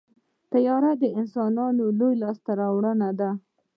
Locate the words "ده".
3.19-3.29